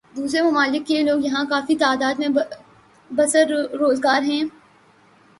[0.15, 2.27] دوسرے ممالک کے لوگ یہاں کافی تعداد میں
[3.11, 4.43] برسر روزگار ہیں